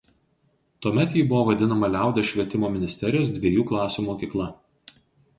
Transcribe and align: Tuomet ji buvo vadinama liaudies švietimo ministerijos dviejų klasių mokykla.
Tuomet 0.85 1.11
ji 1.17 1.25
buvo 1.33 1.41
vadinama 1.49 1.89
liaudies 1.95 2.31
švietimo 2.31 2.71
ministerijos 2.77 3.29
dviejų 3.35 3.67
klasių 3.73 4.07
mokykla. 4.07 4.49